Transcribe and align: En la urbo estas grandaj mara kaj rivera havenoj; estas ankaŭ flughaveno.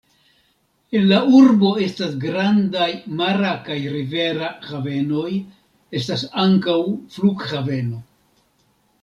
En 0.99 1.03
la 1.09 1.17
urbo 1.39 1.67
estas 1.87 2.15
grandaj 2.23 2.87
mara 3.19 3.51
kaj 3.67 3.77
rivera 3.97 4.49
havenoj; 4.71 5.29
estas 6.01 6.25
ankaŭ 6.47 6.79
flughaveno. 7.19 8.03